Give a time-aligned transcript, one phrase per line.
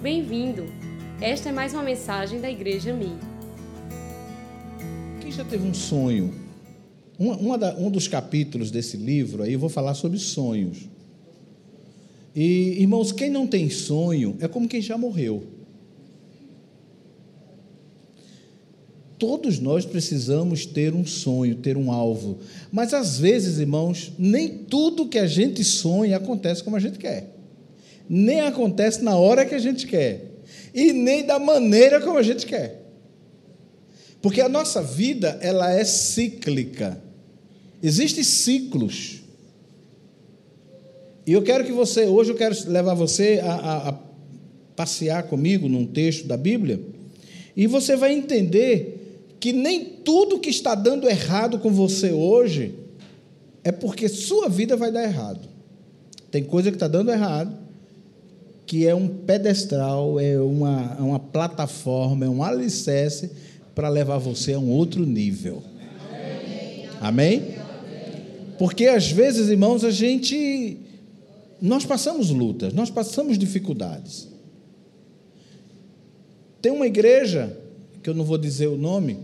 [0.00, 0.66] Bem-vindo!
[1.20, 3.16] Esta é mais uma mensagem da Igreja Mi.
[5.20, 6.32] Quem já teve um sonho?
[7.18, 10.88] Uma, uma da, um dos capítulos desse livro aí eu vou falar sobre sonhos.
[12.32, 15.42] E, irmãos, quem não tem sonho é como quem já morreu.
[19.18, 22.38] Todos nós precisamos ter um sonho, ter um alvo.
[22.70, 27.37] Mas às vezes, irmãos, nem tudo que a gente sonha acontece como a gente quer.
[28.08, 30.24] Nem acontece na hora que a gente quer.
[30.74, 32.82] E nem da maneira como a gente quer.
[34.20, 37.00] Porque a nossa vida, ela é cíclica.
[37.82, 39.22] Existem ciclos.
[41.26, 43.98] E eu quero que você, hoje eu quero levar você a, a, a
[44.74, 46.80] passear comigo num texto da Bíblia,
[47.56, 52.74] e você vai entender que nem tudo que está dando errado com você hoje
[53.62, 55.48] é porque sua vida vai dar errado.
[56.30, 57.56] Tem coisa que está dando errado,
[58.68, 63.30] que é um pedestral, é uma, é uma plataforma, é um alicerce
[63.74, 65.62] para levar você a um outro nível.
[67.00, 67.54] Amém?
[68.58, 70.76] Porque às vezes, irmãos, a gente.
[71.62, 74.28] Nós passamos lutas, nós passamos dificuldades.
[76.60, 77.56] Tem uma igreja,
[78.02, 79.18] que eu não vou dizer o nome,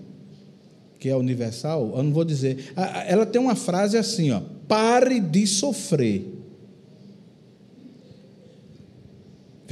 [0.99, 2.73] que é universal, eu não vou dizer.
[3.07, 6.34] Ela tem uma frase assim, ó: pare de sofrer.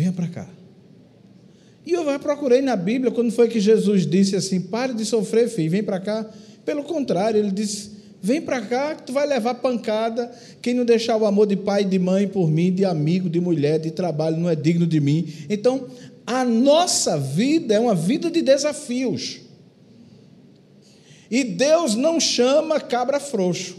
[0.03, 0.49] Venha para cá.
[1.87, 5.71] E eu procurei na Bíblia quando foi que Jesus disse assim: pare de sofrer, filho,
[5.71, 6.29] vem para cá.
[6.65, 10.29] Pelo contrário, ele disse: vem para cá que tu vai levar pancada.
[10.61, 13.79] Quem não deixar o amor de pai de mãe por mim, de amigo, de mulher,
[13.79, 15.33] de trabalho, não é digno de mim.
[15.49, 15.87] Então,
[16.27, 19.39] a nossa vida é uma vida de desafios.
[21.31, 23.77] E Deus não chama cabra frouxo.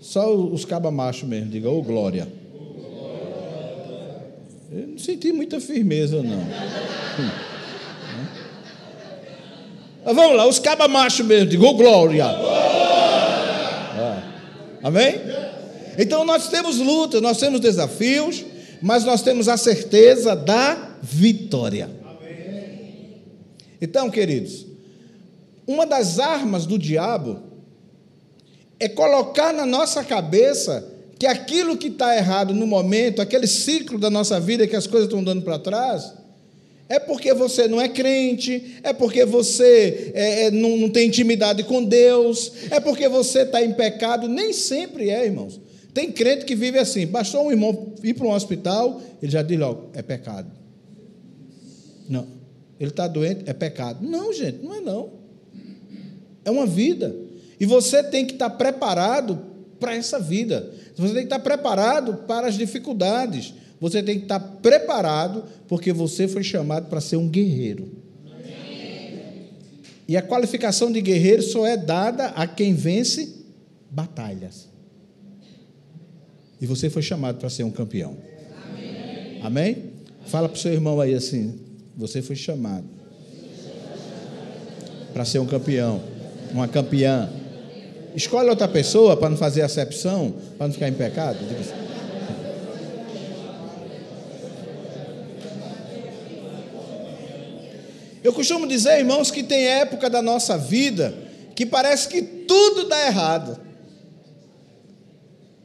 [0.00, 2.37] Só os cabra macho mesmo, diga, ô oh, glória.
[4.70, 6.44] Eu não senti muita firmeza, não.
[10.04, 12.24] Mas vamos lá, os cabra macho mesmo, diga, ô oh, glória.
[12.26, 14.22] Ah.
[14.82, 15.14] Amém?
[15.98, 18.44] Então nós temos lutas, nós temos desafios,
[18.82, 21.90] mas nós temos a certeza da vitória.
[23.80, 24.66] Então, queridos,
[25.66, 27.42] uma das armas do diabo
[28.78, 34.08] é colocar na nossa cabeça que aquilo que está errado no momento, aquele ciclo da
[34.08, 36.14] nossa vida que as coisas estão dando para trás,
[36.88, 41.62] é porque você não é crente, é porque você é, é, não, não, tem intimidade
[41.64, 44.26] com Deus, é porque você está em pecado.
[44.26, 45.60] Nem sempre é, irmãos.
[45.92, 47.06] Tem crente que vive assim.
[47.06, 50.50] Bastou um irmão ir para um hospital, ele já diz logo: é pecado.
[52.08, 52.26] Não.
[52.80, 54.06] Ele está doente, é pecado.
[54.06, 55.10] Não, gente, não é não.
[56.44, 57.14] É uma vida.
[57.60, 59.38] E você tem que estar preparado
[59.78, 60.72] para essa vida.
[60.98, 63.54] Você tem que estar preparado para as dificuldades.
[63.80, 67.88] Você tem que estar preparado porque você foi chamado para ser um guerreiro.
[70.08, 73.44] E a qualificação de guerreiro só é dada a quem vence
[73.90, 74.68] batalhas.
[76.60, 78.16] E você foi chamado para ser um campeão.
[78.64, 79.40] Amém?
[79.42, 79.84] Amém?
[80.26, 81.60] Fala para o seu irmão aí assim:
[81.96, 82.84] você foi chamado
[85.12, 86.02] para ser um campeão,
[86.52, 87.30] uma campeã.
[88.18, 91.38] Escolhe outra pessoa para não fazer acepção, para não ficar em pecado.
[91.38, 91.72] Assim.
[98.24, 101.14] Eu costumo dizer, irmãos, que tem época da nossa vida
[101.54, 103.56] que parece que tudo dá errado.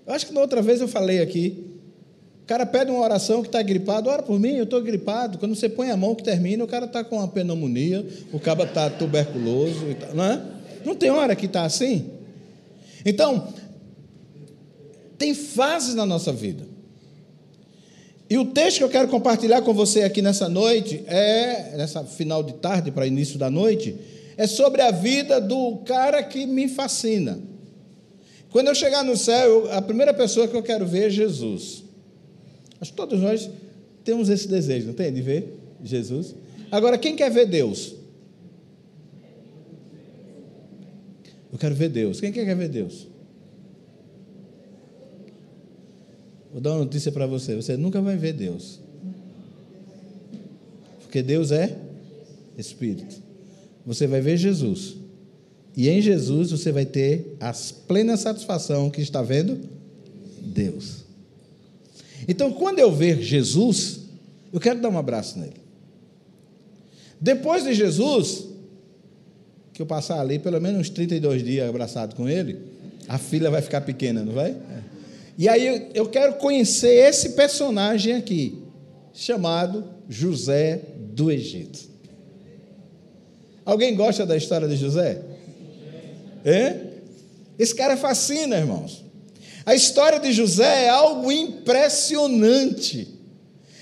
[0.05, 1.71] Eu acho que na outra vez eu falei aqui.
[2.43, 5.39] O cara pede uma oração que está gripado, ora por mim, eu estou gripado.
[5.39, 8.63] Quando você põe a mão que termina, o cara está com uma pneumonia, o cara
[8.63, 10.41] está tuberculoso, não é?
[10.85, 12.21] Não tem hora que está assim?
[13.05, 13.47] Então,
[15.17, 16.65] tem fases na nossa vida.
[18.29, 22.41] E o texto que eu quero compartilhar com você aqui nessa noite, é, nessa final
[22.41, 23.95] de tarde para início da noite,
[24.37, 27.39] é sobre a vida do cara que me fascina.
[28.49, 31.83] Quando eu chegar no céu, a primeira pessoa que eu quero ver é Jesus.
[32.79, 33.49] Acho que todos nós
[34.03, 35.11] temos esse desejo, não tem?
[35.11, 36.35] De ver Jesus.
[36.71, 37.95] Agora, quem quer ver Deus?
[41.53, 42.19] Eu quero ver Deus.
[42.19, 43.07] Quem quer ver Deus?
[46.51, 48.79] Vou dar uma notícia para você: você nunca vai ver Deus.
[51.03, 51.77] Porque Deus é
[52.57, 53.21] Espírito.
[53.85, 54.95] Você vai ver Jesus.
[55.77, 57.53] E em Jesus você vai ter a
[57.87, 59.59] plena satisfação que está vendo
[60.41, 61.03] Deus.
[62.27, 63.99] Então, quando eu ver Jesus,
[64.51, 65.61] eu quero dar um abraço nele.
[67.21, 68.52] Depois de Jesus,
[69.73, 72.59] que eu passar ali pelo menos uns 32 dias abraçado com ele,
[73.07, 74.55] a fila vai ficar pequena, não vai?
[75.37, 78.59] E aí eu quero conhecer esse personagem aqui,
[79.13, 80.81] chamado José
[81.13, 81.79] do Egito.
[83.65, 85.21] Alguém gosta da história de José?
[86.45, 86.75] É?
[87.57, 89.03] Esse cara fascina, irmãos.
[89.65, 93.07] A história de José é algo impressionante.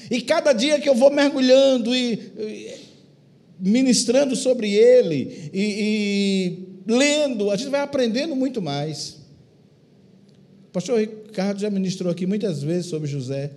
[0.10, 2.32] E cada dia que eu vou mergulhando e,
[3.62, 9.22] ministrando sobre ele e, e lendo, a gente vai aprendendo muito mais.
[10.68, 13.52] O pastor Ricardo já ministrou aqui muitas vezes sobre José.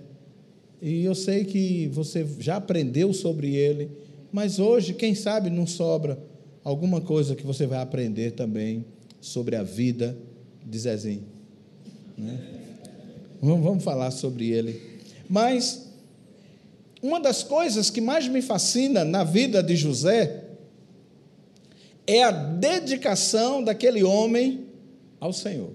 [0.81, 3.89] E eu sei que você já aprendeu sobre ele,
[4.31, 6.19] mas hoje, quem sabe, não sobra
[6.63, 8.85] alguma coisa que você vai aprender também
[9.21, 10.15] sobre a vida
[10.63, 11.23] de Zezinho.
[12.17, 12.39] Né?
[13.41, 14.81] Vamos, falar sobre ele.
[15.29, 15.84] Mas
[17.05, 20.43] uma das coisas que mais me fascina na vida de José
[22.07, 24.65] é a dedicação daquele homem
[25.19, 25.69] ao Senhor.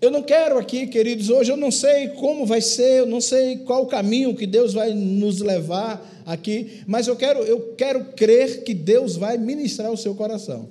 [0.00, 3.56] Eu não quero aqui, queridos, hoje eu não sei como vai ser, eu não sei
[3.58, 8.62] qual o caminho que Deus vai nos levar aqui, mas eu quero, eu quero crer
[8.62, 10.68] que Deus vai ministrar o seu coração.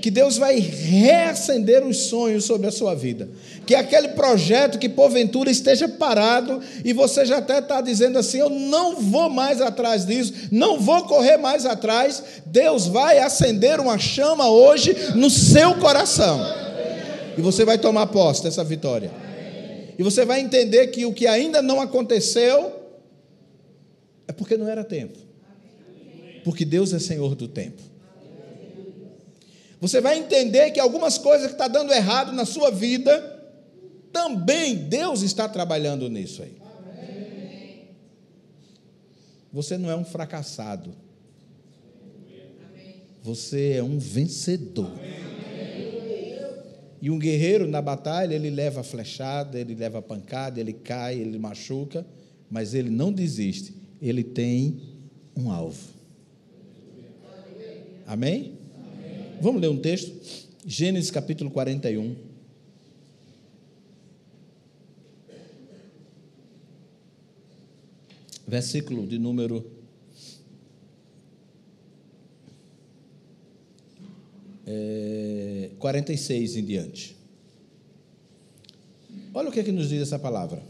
[0.00, 3.28] Que Deus vai reacender os sonhos sobre a sua vida.
[3.66, 8.50] Que aquele projeto que porventura esteja parado e você já até está dizendo assim: eu
[8.50, 12.22] não vou mais atrás disso, não vou correr mais atrás.
[12.46, 16.40] Deus vai acender uma chama hoje no seu coração.
[17.36, 19.10] E você vai tomar posse dessa vitória.
[19.98, 22.72] E você vai entender que o que ainda não aconteceu
[24.26, 25.18] é porque não era tempo.
[26.42, 27.89] Porque Deus é Senhor do tempo.
[29.80, 33.40] Você vai entender que algumas coisas que estão tá dando errado na sua vida,
[34.12, 36.60] também Deus está trabalhando nisso aí.
[39.52, 40.94] Você não é um fracassado.
[43.22, 44.92] Você é um vencedor.
[47.02, 52.06] E um guerreiro na batalha, ele leva flechada, ele leva pancada, ele cai, ele machuca,
[52.50, 53.74] mas ele não desiste.
[54.02, 54.82] Ele tem
[55.34, 55.88] um alvo.
[58.06, 58.59] Amém?
[59.40, 60.12] Vamos ler um texto?
[60.66, 62.14] Gênesis capítulo 41.
[68.46, 69.64] Versículo de número
[74.66, 77.16] é, 46 em diante.
[79.32, 80.62] Olha o que, é que nos diz essa palavra.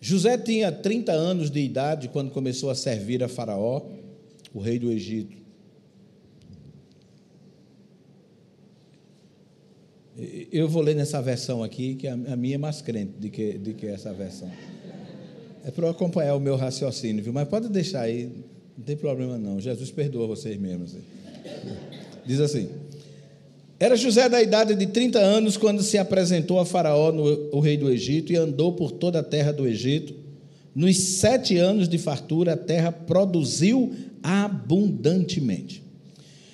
[0.00, 3.82] José tinha 30 anos de idade quando começou a servir a Faraó,
[4.54, 5.42] o rei do Egito.
[10.52, 13.72] Eu vou ler nessa versão aqui, que a minha é mais crente do que, do
[13.72, 14.50] que essa versão.
[15.64, 17.32] É para acompanhar o meu raciocínio, viu?
[17.32, 18.30] Mas pode deixar aí,
[18.76, 19.58] não tem problema não.
[19.58, 20.94] Jesus perdoa vocês mesmos.
[22.26, 22.68] Diz assim:
[23.80, 27.76] Era José da idade de 30 anos quando se apresentou a Faraó, no, o rei
[27.76, 30.14] do Egito, e andou por toda a terra do Egito.
[30.74, 35.82] Nos sete anos de fartura, a terra produziu abundantemente.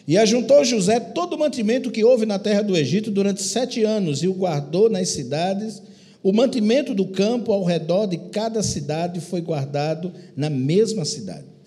[0.06, 4.22] E ajuntou José todo o mantimento que houve na terra do Egito durante sete anos,
[4.22, 5.82] e o guardou nas cidades.
[6.22, 11.58] O mantimento do campo ao redor de cada cidade foi guardado na mesma cidade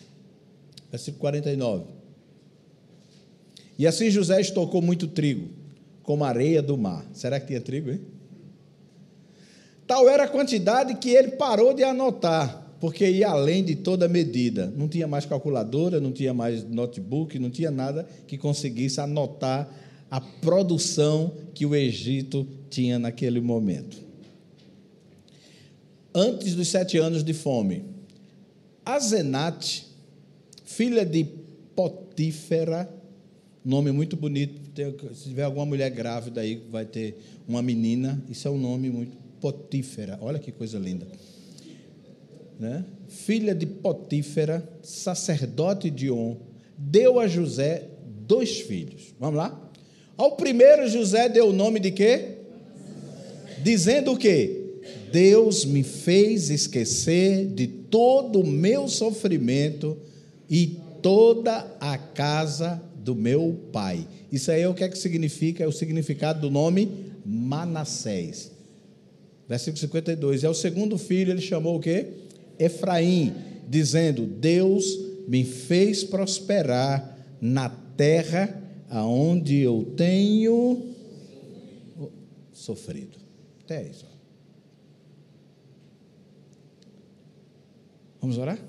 [0.91, 1.85] versículo 49.
[3.79, 5.49] E assim José estocou muito trigo,
[6.03, 7.05] como areia do mar.
[7.13, 8.01] Será que tinha trigo, hein?
[9.87, 14.73] Tal era a quantidade que ele parou de anotar, porque ia além de toda medida.
[14.75, 19.69] Não tinha mais calculadora, não tinha mais notebook, não tinha nada que conseguisse anotar
[20.09, 23.97] a produção que o Egito tinha naquele momento.
[26.13, 27.85] Antes dos sete anos de fome,
[28.83, 29.87] Azenate,
[30.65, 31.23] filha de
[31.75, 32.91] Potífera,
[33.63, 34.59] nome muito bonito.
[35.13, 37.15] Se tiver alguma mulher grávida aí, vai ter
[37.47, 39.15] uma menina, isso é um nome muito.
[39.39, 41.07] Potífera, olha que coisa linda.
[42.61, 42.85] Né?
[43.07, 46.37] Filha de Potífera, sacerdote de On,
[46.77, 47.87] deu a José
[48.27, 49.15] dois filhos.
[49.19, 49.71] Vamos lá?
[50.15, 52.35] Ao primeiro, José deu o nome de quê?
[53.63, 54.75] Dizendo o quê?
[55.11, 59.97] Deus me fez esquecer de todo o meu sofrimento
[60.47, 64.07] e toda a casa do meu pai.
[64.31, 65.63] Isso aí é o que é que significa?
[65.63, 66.91] É o significado do nome
[67.25, 68.51] Manassés.
[69.49, 70.43] Versículo 52.
[70.43, 72.05] É o segundo filho, ele chamou o quê?
[72.61, 73.33] Efraim,
[73.67, 74.85] dizendo: Deus
[75.27, 80.93] me fez prosperar na terra aonde eu tenho
[82.51, 83.17] sofrido.
[83.63, 84.05] Até isso.
[88.19, 88.59] Vamos orar?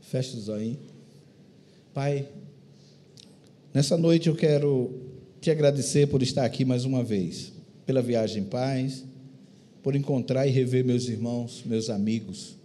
[0.00, 0.76] Feche os olhos.
[1.92, 2.28] Pai,
[3.72, 5.06] nessa noite eu quero
[5.40, 7.52] te agradecer por estar aqui mais uma vez,
[7.86, 9.05] pela viagem em paz,
[9.86, 12.56] por encontrar e rever meus irmãos, meus amigos,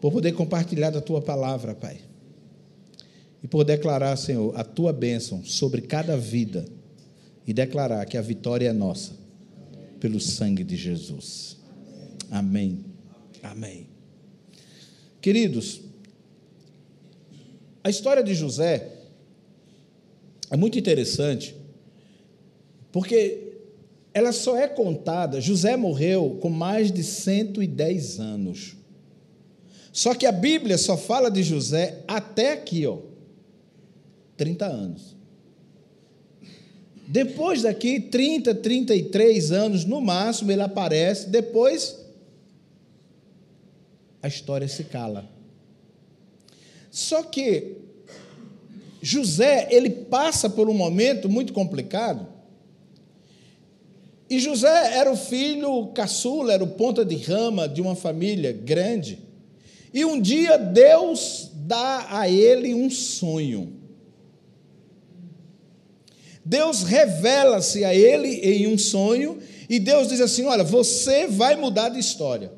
[0.00, 2.00] por poder compartilhar da tua palavra, Pai,
[3.40, 6.66] e por declarar, Senhor, a tua bênção sobre cada vida
[7.46, 9.12] e declarar que a vitória é nossa,
[10.00, 11.56] pelo sangue de Jesus.
[12.32, 12.84] Amém.
[13.40, 13.86] Amém.
[15.20, 15.82] Queridos,
[17.84, 18.90] a história de José
[20.50, 21.54] é muito interessante,
[22.90, 23.47] porque
[24.12, 25.40] ela só é contada.
[25.40, 28.76] José morreu com mais de 110 anos.
[29.92, 32.98] Só que a Bíblia só fala de José até aqui, ó,
[34.36, 35.16] 30 anos.
[37.06, 41.30] Depois daqui, 30, 33 anos no máximo, ele aparece.
[41.30, 41.98] Depois,
[44.22, 45.28] a história se cala.
[46.90, 47.76] Só que
[49.00, 52.37] José, ele passa por um momento muito complicado.
[54.30, 59.20] E José era o filho caçula, era o ponta de rama de uma família grande.
[59.92, 63.72] E um dia Deus dá a ele um sonho.
[66.44, 71.88] Deus revela-se a ele em um sonho e Deus diz assim: Olha, você vai mudar
[71.90, 72.52] de história.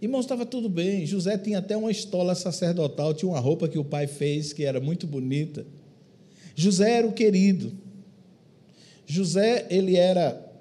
[0.00, 1.06] Irmãos, estava tudo bem.
[1.06, 4.80] José tinha até uma estola sacerdotal, tinha uma roupa que o pai fez que era
[4.80, 5.64] muito bonita.
[6.56, 7.72] José era o querido.
[9.06, 10.52] José, ele era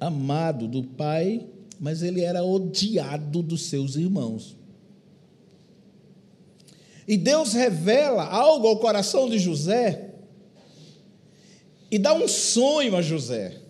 [0.00, 1.46] amado do pai,
[1.80, 4.56] mas ele era odiado dos seus irmãos.
[7.08, 10.14] E Deus revela algo ao coração de José
[11.90, 13.60] e dá um sonho a José.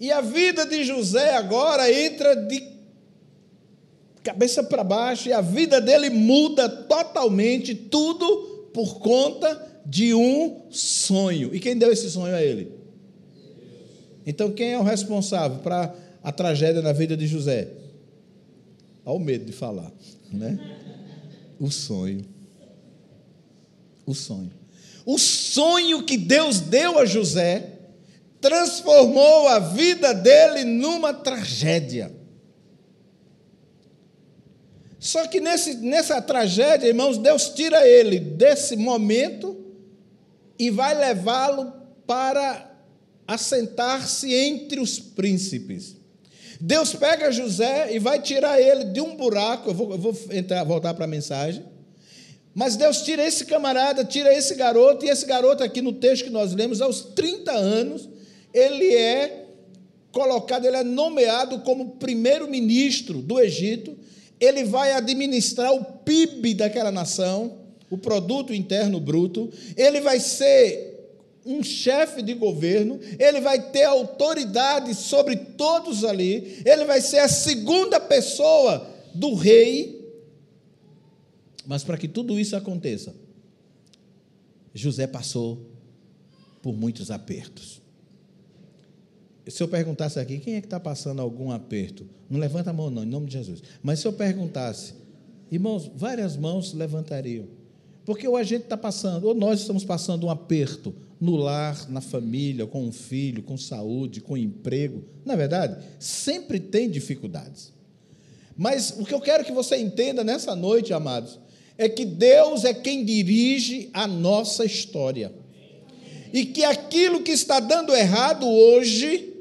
[0.00, 2.72] E a vida de José agora entra de
[4.22, 11.54] cabeça para baixo e a vida dele muda totalmente, tudo por conta de um sonho.
[11.54, 12.72] E quem deu esse sonho a ele?
[14.26, 17.68] Então, quem é o responsável para a tragédia na vida de José?
[19.04, 19.90] Olha o medo de falar,
[20.32, 20.58] né?
[21.58, 22.24] O sonho.
[24.06, 24.50] O sonho.
[25.04, 27.78] O sonho que Deus deu a José
[28.40, 32.21] transformou a vida dele numa tragédia.
[35.02, 39.60] Só que nesse, nessa tragédia, irmãos, Deus tira ele desse momento
[40.56, 41.72] e vai levá-lo
[42.06, 42.72] para
[43.26, 45.96] assentar-se entre os príncipes.
[46.60, 49.70] Deus pega José e vai tirar ele de um buraco.
[49.70, 51.64] Eu vou, eu vou entrar, voltar para a mensagem.
[52.54, 56.30] Mas Deus tira esse camarada, tira esse garoto, e esse garoto aqui no texto que
[56.30, 58.08] nós lemos, aos 30 anos,
[58.54, 59.46] ele é
[60.12, 63.96] colocado, ele é nomeado como primeiro-ministro do Egito,
[64.42, 67.58] ele vai administrar o PIB daquela nação,
[67.88, 70.90] o produto interno bruto, ele vai ser
[71.46, 77.28] um chefe de governo, ele vai ter autoridade sobre todos ali, ele vai ser a
[77.28, 80.12] segunda pessoa do rei.
[81.64, 83.14] Mas para que tudo isso aconteça,
[84.74, 85.70] José passou
[86.60, 87.81] por muitos apertos
[89.46, 92.06] se eu perguntasse aqui, quem é que está passando algum aperto?
[92.30, 93.62] Não levanta a mão, não, em nome de Jesus.
[93.82, 94.94] Mas se eu perguntasse,
[95.50, 97.46] irmãos, várias mãos levantariam.
[98.04, 102.00] Porque ou a gente está passando, ou nós estamos passando um aperto no lar, na
[102.00, 105.04] família, com um filho, com saúde, com emprego.
[105.24, 107.72] Na é verdade, sempre tem dificuldades.
[108.56, 111.38] Mas o que eu quero que você entenda nessa noite, amados,
[111.78, 115.32] é que Deus é quem dirige a nossa história.
[116.32, 119.31] E que aquilo que está dando errado hoje,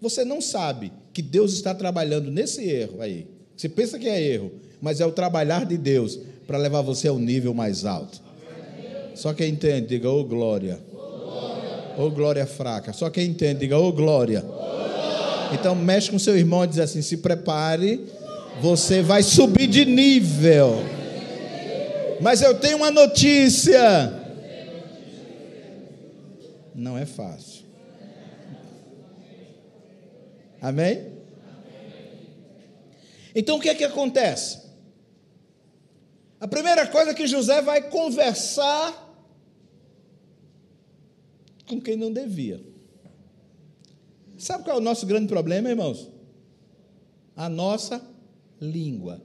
[0.00, 3.26] você não sabe que Deus está trabalhando nesse erro aí.
[3.56, 7.18] Você pensa que é erro, mas é o trabalhar de Deus para levar você ao
[7.18, 8.22] nível mais alto.
[9.14, 10.80] Só quem entende, diga, ô oh, glória.
[11.98, 12.92] Ô oh, glória fraca.
[12.92, 14.42] Só quem entende, diga, ô oh, glória.
[15.52, 18.00] Então mexe com seu irmão e diz assim: se prepare,
[18.62, 20.82] você vai subir de nível.
[22.20, 24.14] Mas eu tenho uma notícia.
[26.74, 27.59] Não é fácil.
[30.60, 31.12] Amém?
[33.34, 34.60] Então o que é que acontece?
[36.38, 39.08] A primeira coisa é que José vai conversar
[41.68, 42.60] com quem não devia.
[44.38, 46.08] Sabe qual é o nosso grande problema, irmãos?
[47.36, 48.02] A nossa
[48.60, 49.22] língua.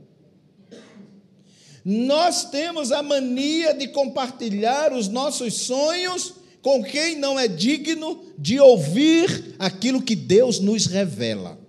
[1.83, 6.35] Nós temos a mania de compartilhar os nossos sonhos
[6.65, 11.59] com quem não é digno de ouvir aquilo que Deus nos revela.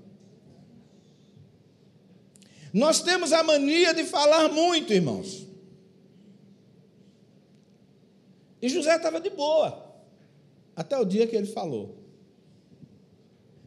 [2.73, 5.47] Nós temos a mania de falar muito, irmãos.
[8.63, 9.87] E José estava de boa,
[10.75, 11.99] até o dia que ele falou.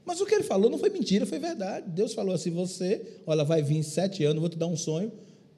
[0.04, 1.92] Mas o que ele falou não foi mentira, foi verdade.
[1.92, 5.12] Deus falou assim: você, olha, vai vir sete anos, vou te dar um sonho,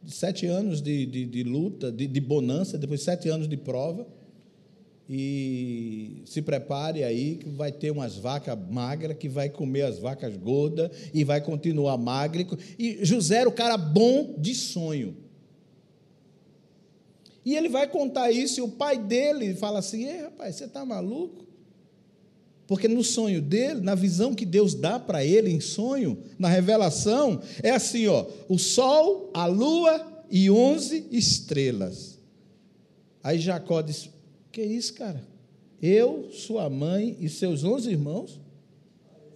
[0.06, 4.06] sete anos de, de, de luta, de, de bonança, depois sete anos de prova.
[5.13, 10.38] E se prepare aí que vai ter umas vacas magras, que vai comer as vacas
[10.38, 12.58] gordas e vai continuar magro.
[12.80, 15.18] E José era o cara bom de sonho.
[17.44, 20.86] E ele vai contar isso, e o pai dele fala assim: Ei, rapaz, você está
[20.86, 21.46] maluco?
[22.65, 27.41] Porque no sonho dele, na visão que Deus dá para ele em sonho, na revelação,
[27.62, 32.18] é assim, ó, o sol, a lua e onze estrelas.
[33.22, 34.10] Aí Jacó diz:
[34.51, 35.22] "Que isso, cara?
[35.81, 38.39] Eu, sua mãe e seus onze irmãos?"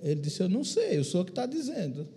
[0.01, 2.07] Ele disse: "Eu não sei, eu sou o que está dizendo."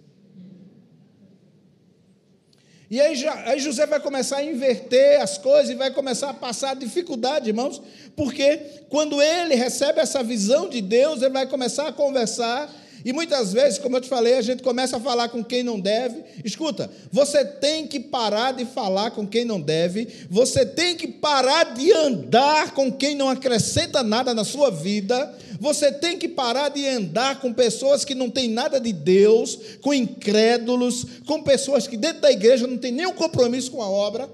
[2.90, 6.74] E aí, aí, José vai começar a inverter as coisas e vai começar a passar
[6.74, 7.82] dificuldade, irmãos,
[8.16, 8.56] porque
[8.88, 12.74] quando ele recebe essa visão de Deus, ele vai começar a conversar
[13.08, 15.80] e muitas vezes, como eu te falei, a gente começa a falar com quem não
[15.80, 16.22] deve.
[16.44, 21.72] Escuta, você tem que parar de falar com quem não deve, você tem que parar
[21.72, 26.86] de andar com quem não acrescenta nada na sua vida, você tem que parar de
[26.86, 32.20] andar com pessoas que não têm nada de Deus, com incrédulos, com pessoas que dentro
[32.20, 34.28] da igreja não tem nenhum compromisso com a obra,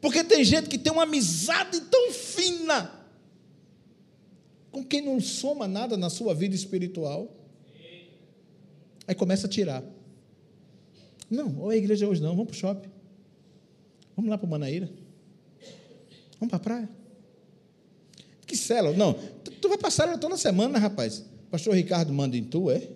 [0.00, 2.88] porque tem gente que tem uma amizade tão fina
[4.70, 7.41] com quem não soma nada na sua vida espiritual.
[9.06, 9.82] Aí começa a tirar.
[11.30, 12.90] Não, ou a igreja hoje não, vamos para o shopping.
[14.16, 14.90] Vamos lá para o Manaíra.
[16.38, 16.88] Vamos para a praia.
[18.46, 18.96] Que célula?
[18.96, 21.24] Não, tu, tu vai passar toda semana, rapaz.
[21.50, 22.86] Pastor Ricardo manda em tu, é?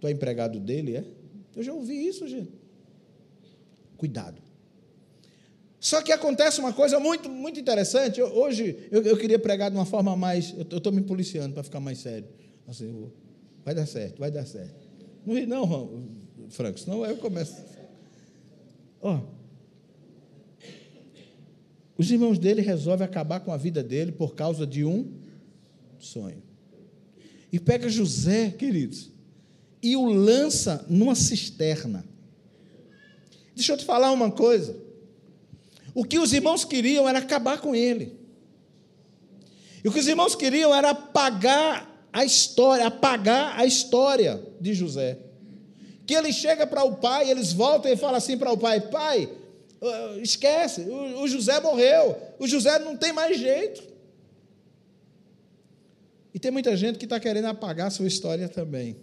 [0.00, 1.04] Tu é empregado dele, é?
[1.56, 2.52] Eu já ouvi isso, gente.
[3.96, 4.40] Cuidado.
[5.78, 8.20] Só que acontece uma coisa muito, muito interessante.
[8.20, 10.54] hoje eu, eu, queria pregar de uma forma mais.
[10.56, 12.28] Eu estou me policiando para ficar mais sério.
[12.68, 13.12] Assim, eu vou,
[13.64, 14.88] Vai dar certo, vai dar certo.
[15.24, 16.08] Não ri não,
[16.48, 17.62] Franco, senão eu começo.
[19.00, 19.20] Ó,
[21.96, 25.12] os irmãos dele resolvem acabar com a vida dele por causa de um
[25.98, 26.42] sonho.
[27.52, 29.10] E pega José, queridos,
[29.82, 32.04] e o lança numa cisterna.
[33.54, 34.76] Deixa eu te falar uma coisa.
[35.94, 38.18] O que os irmãos queriam era acabar com ele.
[39.84, 45.18] E o que os irmãos queriam era apagar a história, apagar a história de José.
[46.06, 49.28] Que ele chega para o pai, eles voltam e falam assim para o pai: Pai,
[50.22, 53.82] esquece, o José morreu, o José não tem mais jeito.
[56.32, 58.96] E tem muita gente que está querendo apagar a sua história também.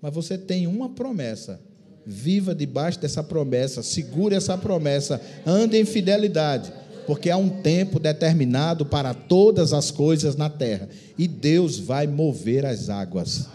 [0.00, 1.60] Mas você tem uma promessa.
[2.08, 6.72] Viva debaixo dessa promessa, segure essa promessa, ande em fidelidade
[7.06, 12.66] porque há um tempo determinado para todas as coisas na terra, e Deus vai mover
[12.66, 13.48] as águas.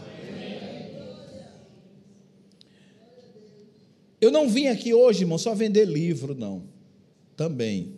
[4.22, 6.64] Eu não vim aqui hoje, irmão, só vender livro, não.
[7.36, 7.96] Também.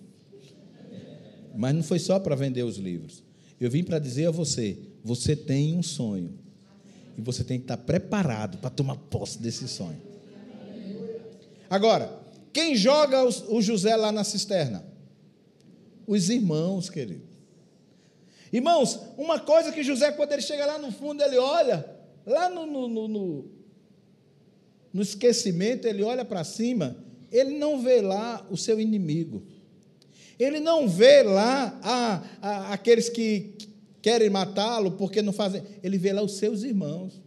[1.53, 3.21] Mas não foi só para vender os livros.
[3.59, 6.39] Eu vim para dizer a você: você tem um sonho.
[7.17, 10.01] E você tem que estar preparado para tomar posse desse sonho.
[11.69, 12.17] Agora,
[12.51, 14.92] quem joga o José lá na cisterna?
[16.05, 17.33] Os irmãos, querido.
[18.51, 21.83] Irmãos, uma coisa que José, quando ele chega lá no fundo, ele olha,
[22.23, 23.45] lá no, no, no,
[24.93, 26.95] no, esquecimento, ele olha para cima,
[27.31, 29.41] ele não vê lá o seu inimigo.
[30.37, 33.55] Ele não vê lá a, a, aqueles que
[34.03, 35.63] querem matá-lo porque não fazem.
[35.81, 37.19] Ele vê lá os seus irmãos.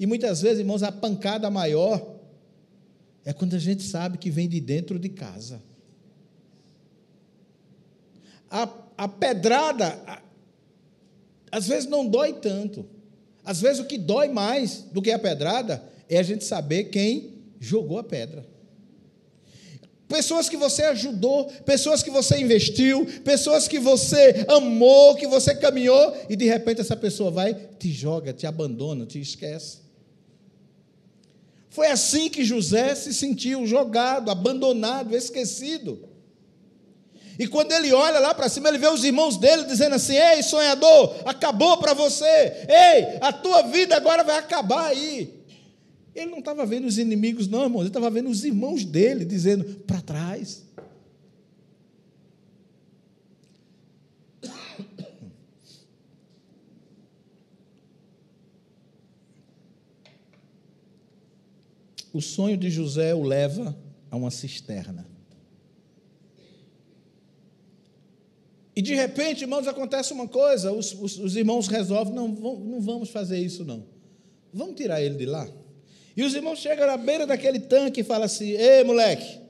[0.00, 2.16] E muitas vezes, irmãos, a pancada maior
[3.26, 5.60] é quando a gente sabe que vem de dentro de casa
[8.62, 10.22] a, a pedrada, a,
[11.50, 12.86] às vezes não dói tanto.
[13.44, 17.34] Às vezes o que dói mais do que a pedrada é a gente saber quem
[17.60, 18.46] jogou a pedra.
[20.08, 26.16] Pessoas que você ajudou, pessoas que você investiu, pessoas que você amou, que você caminhou,
[26.28, 29.78] e de repente essa pessoa vai, te joga, te abandona, te esquece.
[31.68, 36.15] Foi assim que José se sentiu jogado, abandonado, esquecido.
[37.38, 40.42] E quando ele olha lá para cima, ele vê os irmãos dele dizendo assim: Ei,
[40.42, 42.24] sonhador, acabou para você.
[42.24, 45.36] Ei, a tua vida agora vai acabar aí.
[46.14, 47.82] Ele não estava vendo os inimigos, não, irmão.
[47.82, 50.64] Ele estava vendo os irmãos dele dizendo: Para trás.
[62.14, 63.76] o sonho de José o leva
[64.10, 65.15] a uma cisterna.
[68.76, 73.08] E de repente, irmãos, acontece uma coisa: os, os, os irmãos resolvem, não, não vamos
[73.08, 73.86] fazer isso, não.
[74.52, 75.48] Vamos tirar ele de lá.
[76.14, 79.40] E os irmãos chegam à beira daquele tanque e falam assim: Ei, moleque,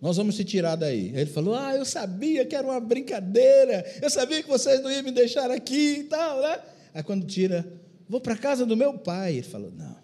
[0.00, 1.12] nós vamos te tirar daí.
[1.14, 4.90] Aí ele falou: Ah, eu sabia que era uma brincadeira, eu sabia que vocês não
[4.90, 6.58] iam me deixar aqui e tal, né?
[6.94, 7.70] Aí quando tira,
[8.08, 9.34] vou para casa do meu pai.
[9.34, 9.96] Ele falou: Não.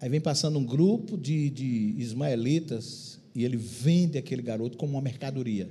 [0.00, 5.02] Aí vem passando um grupo de, de ismaelitas e ele vende aquele garoto como uma
[5.02, 5.68] mercadoria.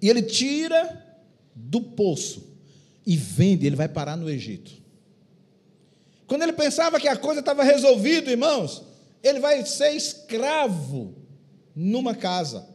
[0.00, 1.20] E ele tira
[1.52, 2.56] do poço
[3.04, 4.70] e vende, ele vai parar no Egito.
[6.28, 8.84] Quando ele pensava que a coisa estava resolvida, irmãos,
[9.24, 11.16] ele vai ser escravo
[11.74, 12.68] numa casa.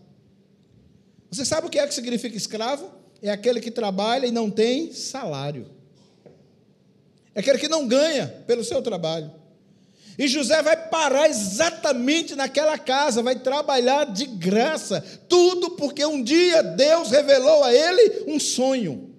[1.32, 2.92] Você sabe o que é que significa escravo?
[3.22, 5.72] É aquele que trabalha e não tem salário.
[7.34, 9.32] É aquele que não ganha pelo seu trabalho.
[10.18, 16.62] E José vai parar exatamente naquela casa, vai trabalhar de graça, tudo porque um dia
[16.62, 19.14] Deus revelou a ele um sonho.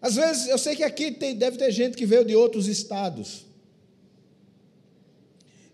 [0.00, 3.46] Às vezes, eu sei que aqui tem, deve ter gente que veio de outros estados.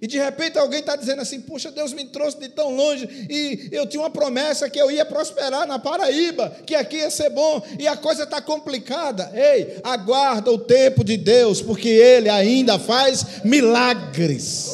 [0.02, 3.68] E de repente alguém está dizendo assim: Puxa, Deus me trouxe de tão longe e
[3.70, 7.62] eu tinha uma promessa que eu ia prosperar na Paraíba, que aqui ia ser bom
[7.78, 9.30] e a coisa está complicada.
[9.34, 14.72] Ei, aguarda o tempo de Deus, porque Ele ainda faz milagres.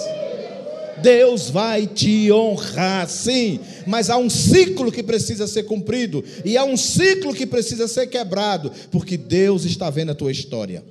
[1.03, 6.65] Deus vai te honrar, sim, mas há um ciclo que precisa ser cumprido e há
[6.65, 10.83] um ciclo que precisa ser quebrado, porque Deus está vendo a tua história.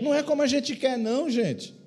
[0.00, 1.77] Não é como a gente quer, não, gente.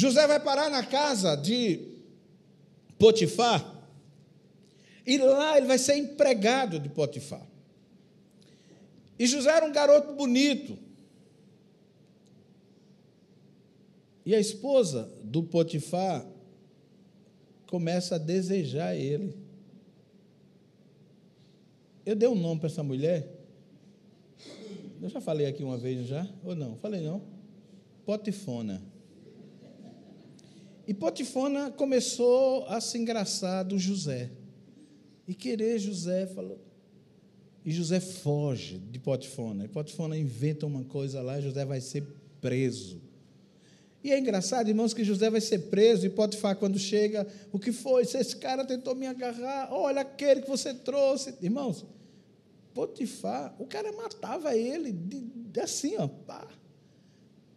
[0.00, 1.78] José vai parar na casa de
[2.98, 3.84] Potifar,
[5.06, 7.46] e lá ele vai ser empregado de Potifar.
[9.18, 10.78] E José era um garoto bonito.
[14.24, 16.26] E a esposa do Potifar
[17.66, 19.36] começa a desejar ele.
[22.06, 23.28] Eu dei um nome para essa mulher.
[25.02, 26.26] Eu já falei aqui uma vez já?
[26.42, 26.76] Ou não?
[26.76, 27.22] Falei não.
[28.06, 28.89] Potifona.
[30.90, 34.28] E Potifona começou a se engraçar do José.
[35.24, 36.58] E querer José, falou.
[37.64, 39.66] E José foge de Potifona.
[39.66, 42.02] E Potifona inventa uma coisa lá, e José vai ser
[42.40, 43.00] preso.
[44.02, 47.70] E é engraçado, irmãos, que José vai ser preso e Potifar, quando chega, o que
[47.70, 48.04] foi?
[48.04, 51.36] Se esse cara tentou me agarrar, olha aquele que você trouxe.
[51.40, 51.86] Irmãos,
[52.74, 56.08] Potifar, o cara matava ele de, de assim, ó.
[56.08, 56.48] Pá.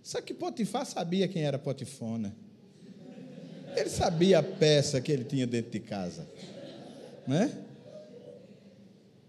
[0.04, 2.43] Só que Potifar sabia quem era Potifona.
[3.76, 6.26] Ele sabia a peça que ele tinha dentro de casa.
[7.28, 7.52] Né?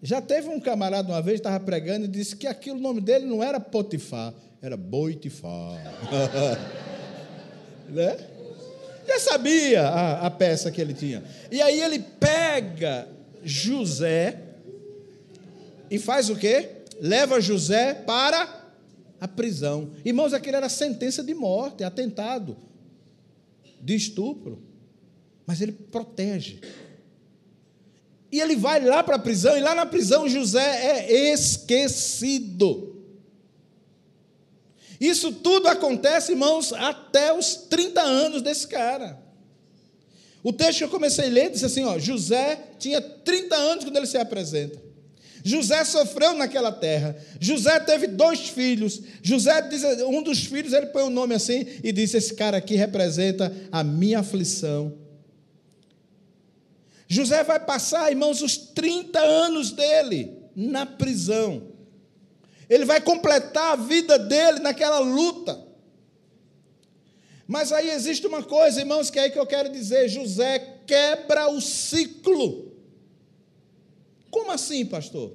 [0.02, 3.24] Já teve um camarada uma vez, estava pregando e disse que aquilo, o nome dele
[3.24, 5.80] não era Potifar, era Boitifar.
[7.88, 8.16] né?
[9.06, 11.22] Já sabia a, a peça que ele tinha.
[11.50, 13.08] E aí ele pega
[13.42, 14.38] José
[15.90, 16.70] e faz o quê?
[17.00, 18.62] Leva José para
[19.20, 19.90] a prisão.
[20.04, 22.56] Irmãos, aquilo era sentença de morte, atentado
[23.84, 24.62] de estupro,
[25.46, 26.60] mas ele protege.
[28.32, 33.04] E ele vai lá para a prisão, e lá na prisão José é esquecido.
[34.98, 39.22] Isso tudo acontece, irmãos, até os 30 anos desse cara.
[40.42, 43.96] O texto que eu comecei a ler disse assim: ó, José tinha 30 anos quando
[43.96, 44.80] ele se apresenta.
[45.46, 47.14] José sofreu naquela terra.
[47.38, 49.02] José teve dois filhos.
[49.22, 49.52] José
[50.08, 53.54] um dos filhos, ele põe o um nome assim e diz: Esse cara aqui representa
[53.70, 54.96] a minha aflição.
[57.06, 61.68] José vai passar, irmãos, os 30 anos dele na prisão.
[62.66, 65.62] Ele vai completar a vida dele naquela luta.
[67.46, 71.48] Mas aí existe uma coisa, irmãos, que é aí que eu quero dizer: José quebra
[71.50, 72.73] o ciclo.
[74.34, 75.32] Como assim, pastor?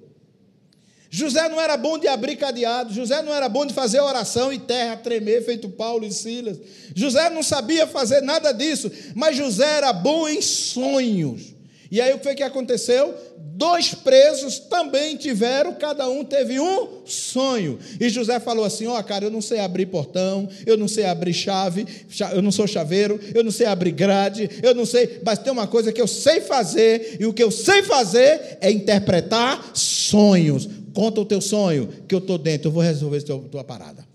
[1.10, 4.60] José não era bom de abrir cadeado, José não era bom de fazer oração e
[4.60, 6.60] terra tremer, feito Paulo e Silas.
[6.94, 11.56] José não sabia fazer nada disso, mas José era bom em sonhos.
[11.91, 13.15] E aí o que foi que aconteceu?
[13.36, 17.80] Dois presos também tiveram, cada um teve um sonho.
[17.99, 21.06] E José falou assim: Ó, oh, cara, eu não sei abrir portão, eu não sei
[21.06, 21.86] abrir chave,
[22.34, 25.67] eu não sou chaveiro, eu não sei abrir grade, eu não sei, mas tem uma
[25.67, 30.69] coisa que eu sei fazer, e o que eu sei fazer é interpretar sonhos.
[30.93, 34.08] Conta o teu sonho, que eu estou dentro, eu vou resolver a tua parada.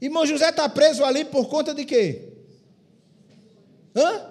[0.00, 2.30] Irmão José está preso ali por conta de quê?
[3.94, 4.29] Hã?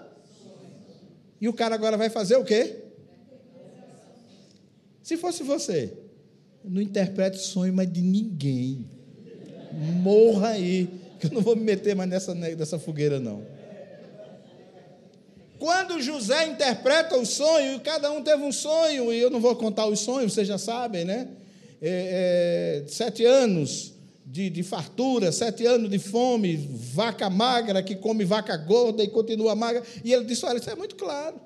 [1.41, 2.75] E o cara agora vai fazer o quê?
[5.01, 5.93] Se fosse você,
[6.63, 8.85] não interprete sonho mais de ninguém.
[10.01, 13.43] Morra aí, que eu não vou me meter mais nessa, nessa fogueira, não.
[15.57, 19.55] Quando José interpreta o sonho, e cada um teve um sonho, e eu não vou
[19.55, 21.27] contar os sonhos, vocês já sabem, né?
[21.81, 23.93] É, é, sete anos
[24.29, 26.55] de, de, fartura, sete anos de fome,
[26.93, 29.83] vaca magra que come vaca gorda e continua magra.
[30.03, 31.39] E ele disse: Olha, isso é muito claro.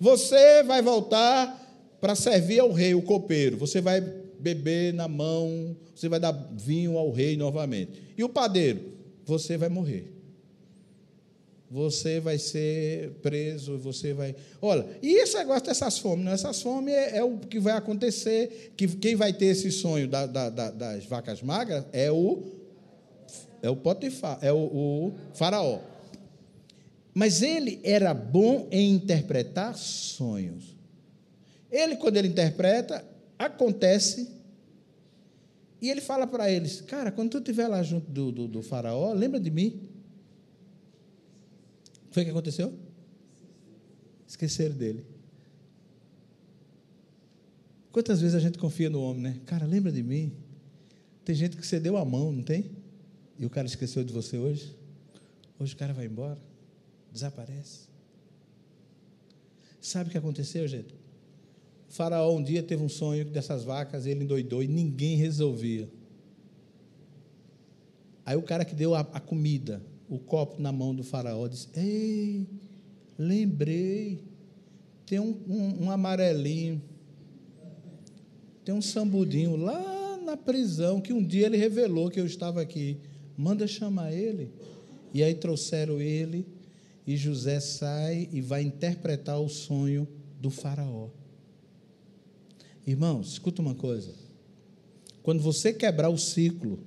[0.00, 3.56] Você vai voltar para servir ao rei, o copeiro.
[3.58, 8.00] Você vai beber na mão, você vai dar vinho ao rei novamente.
[8.16, 8.80] E o padeiro?
[9.24, 10.17] Você vai morrer
[11.70, 14.34] você vai ser preso, você vai.
[14.60, 16.32] Olha, e esse negócio dessas fomes, não?
[16.32, 20.26] essas fomes é, é, o que vai acontecer, que quem vai ter esse sonho da,
[20.26, 22.42] da, da, das vacas magras é o
[23.60, 25.80] é o Potifar, é o, o faraó.
[27.12, 30.76] Mas ele era bom em interpretar sonhos.
[31.70, 33.04] Ele, quando ele interpreta,
[33.38, 34.30] acontece.
[35.82, 39.12] E ele fala para eles: Cara, quando tu estiver lá junto do, do, do faraó,
[39.12, 39.97] lembra de mim
[42.10, 42.72] foi o que aconteceu?
[44.26, 45.04] Esqueceram dele.
[47.90, 49.40] Quantas vezes a gente confia no homem, né?
[49.46, 50.32] Cara, lembra de mim?
[51.24, 52.70] Tem gente que você deu a mão, não tem?
[53.38, 54.76] E o cara esqueceu de você hoje?
[55.58, 56.38] Hoje o cara vai embora,
[57.12, 57.88] desaparece.
[59.80, 60.94] Sabe o que aconteceu, gente?
[61.88, 65.88] O faraó um dia teve um sonho dessas vacas, ele endoidou e ninguém resolvia.
[68.24, 71.68] Aí o cara que deu a, a comida, o copo na mão do faraó, disse:
[71.74, 72.46] Ei,
[73.18, 74.24] lembrei,
[75.06, 76.82] tem um, um, um amarelinho,
[78.64, 82.98] tem um sambudinho lá na prisão, que um dia ele revelou que eu estava aqui.
[83.36, 84.50] Manda chamar ele.
[85.14, 86.46] E aí trouxeram ele,
[87.06, 90.06] e José sai e vai interpretar o sonho
[90.38, 91.08] do faraó.
[92.86, 94.12] Irmãos, escuta uma coisa.
[95.22, 96.78] Quando você quebrar o ciclo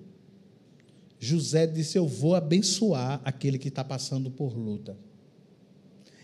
[1.23, 4.97] José disse: Eu vou abençoar aquele que está passando por luta.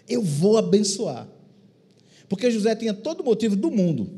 [0.10, 1.30] Eu vou abençoar.
[2.28, 4.10] Porque José tinha todo motivo do mundo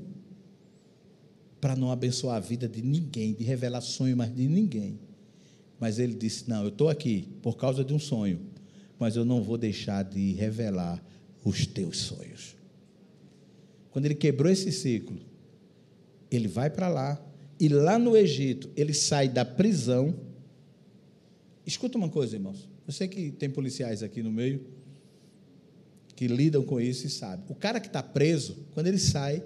[1.60, 4.98] para não abençoar a vida de ninguém, de revelar sonho mais de ninguém.
[5.78, 8.40] Mas ele disse: Não, eu estou aqui por causa de um sonho,
[8.98, 11.04] mas eu não vou deixar de revelar
[11.44, 12.56] os teus sonhos.
[13.92, 15.20] Quando ele quebrou esse ciclo,
[16.32, 17.22] ele vai para lá,
[17.60, 20.29] e lá no Egito, ele sai da prisão
[21.66, 22.68] Escuta uma coisa, irmãos.
[22.88, 24.66] Eu sei que tem policiais aqui no meio
[26.16, 27.46] que lidam com isso e sabem.
[27.48, 29.42] O cara que está preso, quando ele sai,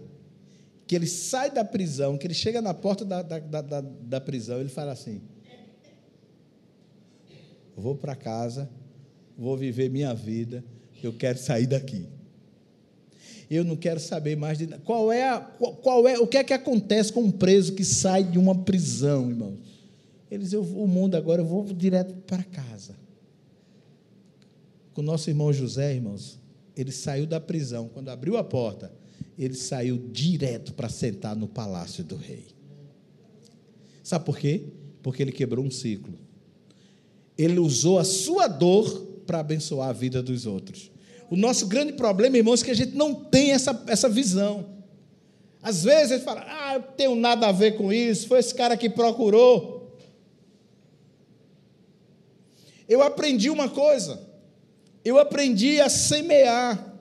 [0.88, 4.60] que ele sai da prisão, que ele chega na porta da, da, da, da prisão,
[4.60, 5.22] ele fala assim:
[7.76, 8.70] Vou para casa,
[9.38, 10.64] vou viver minha vida,
[11.04, 12.08] eu quero sair daqui.
[13.50, 16.54] Eu não quero saber mais de qual é, a, qual é o que é que
[16.54, 19.73] acontece com um preso que sai de uma prisão, irmãos.
[20.34, 22.96] Eles, eu, o mundo agora, eu vou direto para casa.
[24.92, 26.40] Com o nosso irmão José, irmãos,
[26.76, 27.88] ele saiu da prisão.
[27.88, 28.92] Quando abriu a porta,
[29.38, 32.48] ele saiu direto para sentar no palácio do rei.
[34.02, 34.64] Sabe por quê?
[35.04, 36.18] Porque ele quebrou um ciclo.
[37.38, 40.92] Ele usou a sua dor para abençoar a vida dos outros.
[41.30, 44.66] O nosso grande problema, irmãos, é que a gente não tem essa, essa visão.
[45.62, 48.56] Às vezes a gente fala, ah, eu tenho nada a ver com isso, foi esse
[48.56, 49.73] cara que procurou.
[52.94, 54.22] Eu aprendi uma coisa.
[55.04, 56.96] Eu aprendi a semear.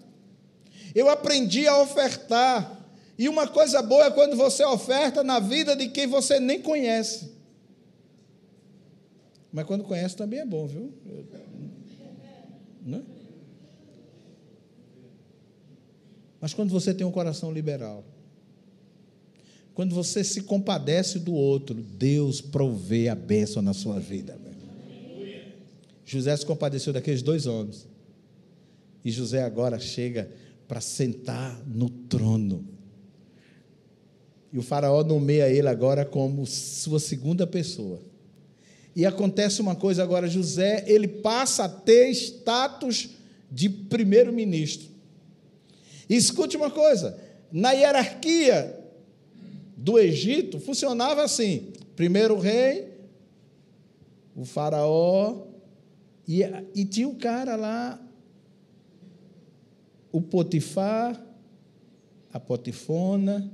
[0.94, 2.80] Eu aprendi a ofertar.
[3.18, 7.30] E uma coisa boa é quando você oferta na vida de quem você nem conhece.
[9.52, 10.94] Mas quando conhece também é bom, viu?
[12.86, 13.02] Né?
[16.40, 18.02] Mas quando você tem um coração liberal,
[19.74, 24.51] quando você se compadece do outro, Deus provê a bênção na sua vida.
[26.12, 27.88] José se compadeceu daqueles dois homens.
[29.04, 30.30] E José agora chega
[30.68, 32.68] para sentar no trono.
[34.52, 38.00] E o faraó nomeia ele agora como sua segunda pessoa.
[38.94, 43.08] E acontece uma coisa agora, José, ele passa a ter status
[43.50, 44.88] de primeiro-ministro.
[46.08, 47.18] Escute uma coisa,
[47.50, 48.78] na hierarquia
[49.74, 52.88] do Egito funcionava assim: primeiro rei,
[54.36, 55.51] o faraó,
[56.26, 56.42] e,
[56.74, 58.00] e tinha um cara lá,
[60.10, 61.20] o Potifar,
[62.32, 63.50] a Potifona,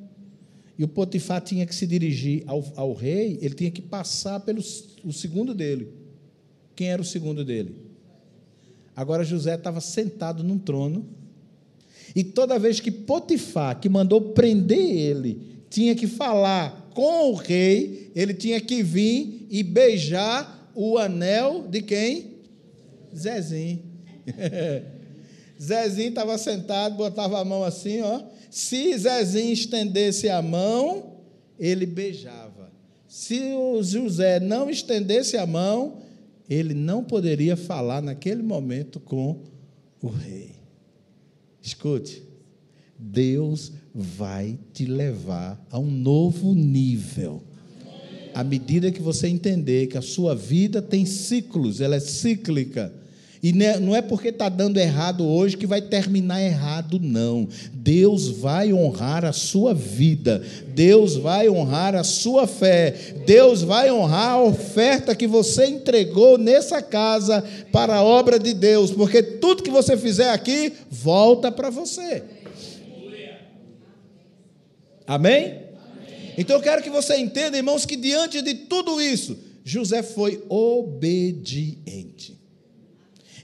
[0.78, 4.60] e o Potifar tinha que se dirigir ao, ao rei, ele tinha que passar pelo
[5.04, 5.92] o segundo dele.
[6.76, 7.74] Quem era o segundo dele?
[8.94, 11.06] Agora José estava sentado num trono,
[12.14, 18.10] E toda vez que Potifar, que mandou prender ele, tinha que falar com o rei,
[18.14, 22.37] ele tinha que vir e beijar o anel de quem?
[23.14, 23.82] Zezinho.
[25.60, 28.22] Zezinho estava sentado, botava a mão assim, ó.
[28.50, 31.18] Se Zezinho estendesse a mão,
[31.58, 32.72] ele beijava.
[33.06, 36.02] Se o José não estendesse a mão,
[36.48, 39.42] ele não poderia falar naquele momento com
[40.02, 40.52] o rei.
[41.60, 42.22] Escute,
[42.98, 47.42] Deus vai te levar a um novo nível.
[48.38, 52.92] À medida que você entender que a sua vida tem ciclos, ela é cíclica.
[53.42, 57.48] E não é porque está dando errado hoje que vai terminar errado, não.
[57.72, 62.94] Deus vai honrar a sua vida, Deus vai honrar a sua fé,
[63.26, 68.92] Deus vai honrar a oferta que você entregou nessa casa para a obra de Deus,
[68.92, 72.22] porque tudo que você fizer aqui volta para você.
[75.08, 75.67] Amém?
[76.38, 82.38] Então eu quero que você entenda, irmãos, que diante de tudo isso, José foi obediente.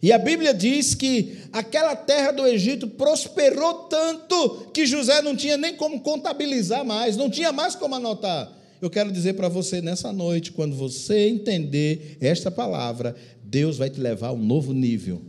[0.00, 5.56] E a Bíblia diz que aquela terra do Egito prosperou tanto que José não tinha
[5.56, 8.52] nem como contabilizar mais, não tinha mais como anotar.
[8.80, 13.98] Eu quero dizer para você nessa noite, quando você entender esta palavra, Deus vai te
[13.98, 15.20] levar a um novo nível.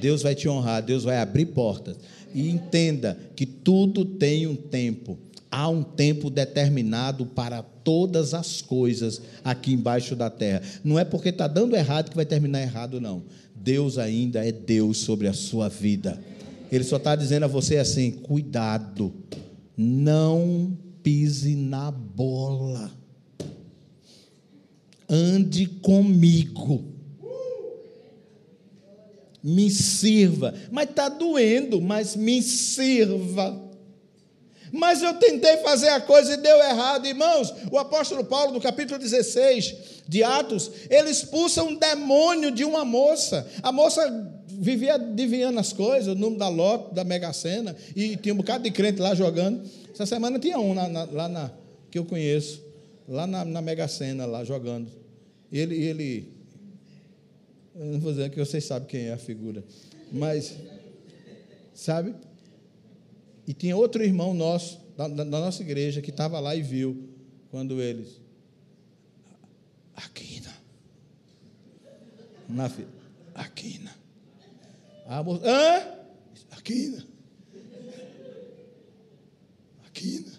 [0.00, 1.96] Deus vai te honrar, Deus vai abrir portas.
[2.34, 5.16] E entenda que tudo tem um tempo.
[5.54, 10.62] Há um tempo determinado para todas as coisas aqui embaixo da terra.
[10.82, 13.22] Não é porque está dando errado que vai terminar errado, não.
[13.54, 16.18] Deus ainda é Deus sobre a sua vida.
[16.70, 19.12] Ele só está dizendo a você assim: cuidado,
[19.76, 22.90] não pise na bola.
[25.06, 26.82] Ande comigo.
[29.44, 30.54] Me sirva.
[30.70, 33.61] Mas está doendo, mas me sirva.
[34.72, 37.06] Mas eu tentei fazer a coisa e deu errado.
[37.06, 39.76] Irmãos, o apóstolo Paulo, no capítulo 16
[40.08, 43.46] de Atos, ele expulsa um demônio de uma moça.
[43.62, 44.02] A moça
[44.48, 48.64] vivia adivinhando as coisas, o número da lote, da Mega Sena, e tinha um bocado
[48.64, 49.62] de crente lá jogando.
[49.92, 51.50] Essa semana tinha um na, na, lá na,
[51.90, 52.62] que eu conheço,
[53.06, 54.90] lá na, na Mega Sena, lá jogando.
[55.52, 56.32] Ele, ele.
[57.74, 59.62] Eu não vou dizer que vocês sabem quem é a figura,
[60.10, 60.54] mas.
[61.74, 62.14] Sabe?
[63.46, 67.08] E tinha outro irmão nosso, da, da nossa igreja, que estava lá e viu
[67.50, 68.20] quando eles.
[69.94, 70.52] Aquina.
[72.48, 72.88] Na filha.
[73.34, 73.90] Aquina.
[75.06, 75.42] A moça.
[75.44, 76.02] Hã?
[76.52, 77.06] Aquina.
[79.86, 80.32] Aquina.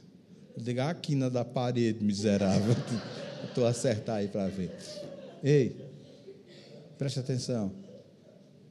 [0.58, 2.76] Diga a quina da parede, miserável.
[3.44, 4.72] Estou acertar aí para ver.
[5.44, 5.76] Ei,
[6.98, 7.72] preste atenção.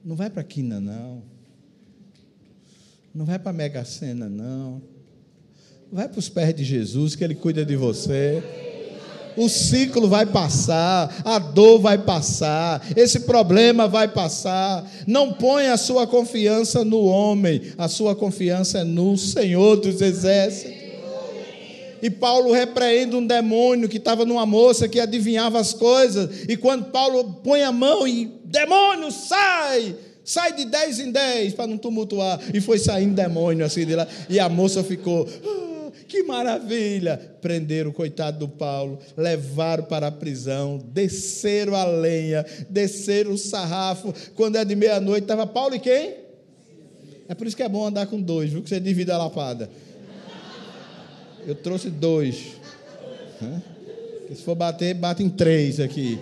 [0.04, 1.22] Não vai para quina, não.
[3.14, 4.80] Não vai para a Mega Sena, não.
[5.92, 8.42] Vai para os pés de Jesus, que Ele cuida de você.
[9.36, 14.90] O ciclo vai passar, a dor vai passar, esse problema vai passar.
[15.06, 20.82] Não ponha a sua confiança no homem, a sua confiança é no Senhor dos Exércitos.
[22.02, 26.44] E Paulo repreende um demônio que estava numa moça que adivinhava as coisas.
[26.48, 31.66] E quando Paulo põe a mão e demônio sai, Sai de 10 em 10 para
[31.66, 32.40] não tumultuar.
[32.54, 34.06] E foi saindo demônio assim de lá.
[34.28, 35.28] E a moça ficou.
[35.44, 37.18] Ah, que maravilha!
[37.40, 44.14] Prenderam o coitado do Paulo, levaram para a prisão, desceram a lenha, desceram o sarrafo.
[44.34, 46.14] Quando é de meia-noite, estava Paulo e quem?
[47.28, 48.62] É por isso que é bom andar com dois, viu?
[48.62, 49.70] Que você divide a lapada.
[51.46, 52.52] Eu trouxe dois.
[54.28, 56.18] Se for bater, bate em três aqui.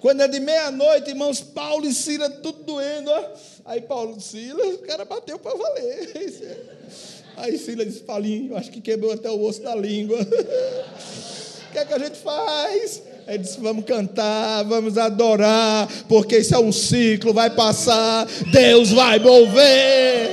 [0.00, 3.10] Quando é de meia-noite, irmãos, Paulo e Sila tudo doendo.
[3.10, 3.24] Ó.
[3.66, 6.10] Aí Paulo e Sila, o cara bateu para valer.
[7.36, 10.18] Aí Sila disse, Paulinho, acho que quebrou até o osso da língua.
[11.70, 13.00] O que é que a gente faz?
[13.28, 19.20] Ele disse: Vamos cantar, vamos adorar, porque isso é um ciclo, vai passar, Deus vai
[19.20, 20.30] mover.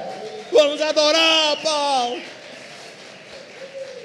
[0.50, 2.22] Vamos adorar, Paulo.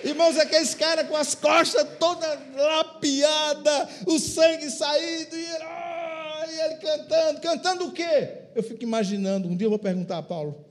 [0.04, 6.76] Irmãos, aqueles caras com as costas todas lapiadas, o sangue saído, e, ah, e ele
[6.76, 7.42] cantando.
[7.42, 8.30] Cantando o quê?
[8.54, 10.66] Eu fico imaginando, um dia eu vou perguntar a Paulo.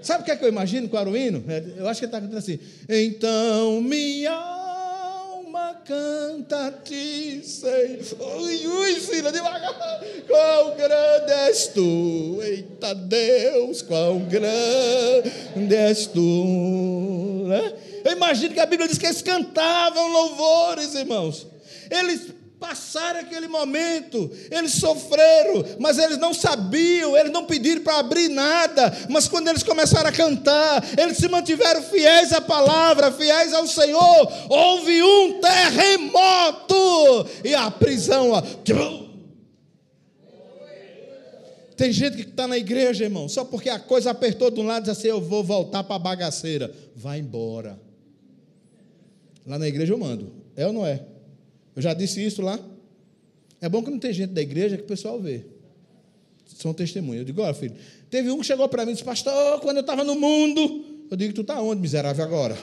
[0.00, 1.44] Sabe o que é que eu imagino com o hino?
[1.48, 2.58] É, eu acho que ele está cantando assim.
[2.88, 8.40] Então minha alma canta a ti, Senhor.
[8.40, 9.74] Ui, ui, filha, devagar.
[10.26, 17.44] Quão grande és tu, eita Deus, quão grande és tu.
[17.48, 17.72] Né?
[18.08, 21.46] Eu imagino que a Bíblia diz que eles cantavam louvores, irmãos.
[21.90, 28.30] Eles passaram aquele momento, eles sofreram, mas eles não sabiam, eles não pediram para abrir
[28.30, 33.66] nada, mas quando eles começaram a cantar, eles se mantiveram fiéis à palavra, fiéis ao
[33.66, 34.32] Senhor.
[34.48, 38.30] Houve um terremoto e a prisão.
[38.30, 38.42] Ó,
[41.76, 44.84] tem gente que está na igreja, irmão, só porque a coisa apertou de um lado,
[44.84, 46.74] diz assim: eu vou voltar para a bagaceira.
[46.96, 47.87] Vai embora.
[49.48, 50.30] Lá na igreja eu mando.
[50.54, 51.02] É ou não é?
[51.74, 52.60] Eu já disse isso lá.
[53.62, 55.46] É bom que não tem gente da igreja que o pessoal vê.
[56.44, 57.20] São testemunhas.
[57.20, 57.74] Eu digo, olha, filho,
[58.10, 60.84] teve um que chegou para mim e disse, pastor, quando eu estava no mundo.
[61.10, 62.54] Eu digo, tu está onde, miserável, agora?